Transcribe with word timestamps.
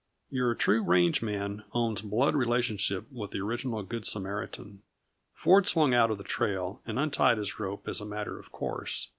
Your 0.31 0.55
true 0.55 0.81
range 0.81 1.21
man 1.21 1.63
owns 1.73 2.01
blood 2.01 2.33
relationship 2.33 3.05
with 3.11 3.29
the 3.29 3.41
original 3.41 3.83
Good 3.83 4.03
Samaritan; 4.07 4.81
Ford 5.35 5.67
swung 5.67 5.93
out 5.93 6.09
of 6.09 6.17
the 6.17 6.23
trail 6.23 6.81
and 6.87 6.97
untied 6.97 7.37
his 7.37 7.59
rope 7.59 7.87
as 7.87 8.01
a 8.01 8.05
matter 8.07 8.39
of 8.39 8.51
course. 8.51 9.09